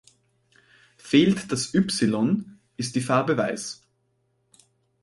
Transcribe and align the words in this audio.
Fehlt 0.97 1.51
das 1.51 1.75
„Y“, 1.75 2.57
ist 2.75 2.95
die 2.95 3.01
Farbe 3.01 3.37
weiß. 3.37 3.83